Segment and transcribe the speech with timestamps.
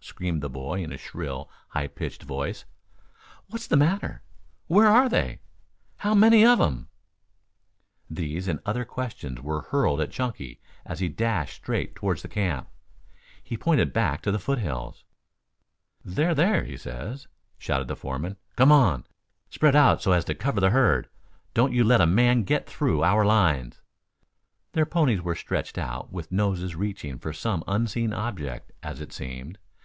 [0.00, 2.64] screamed the boy in a shrill, high pitched voice.
[3.48, 4.22] "What's the matter?"
[4.68, 5.40] "Where are they?"
[5.98, 6.88] "How many of 'em?"
[8.08, 12.68] These and other questions were hurled at Chunky as he dashed straight toward the camp.
[13.42, 15.02] He pointed back to the foothills.
[16.04, 17.26] "They're there, he says,"
[17.58, 18.36] shouted the foreman.
[18.54, 19.04] "Come on.
[19.50, 21.08] Spread out so as to cover the herd.
[21.54, 23.80] Don't you let a man get through our lines."
[24.74, 29.58] Their ponies were stretched out with noses reaching for some unseen object, as it seemed.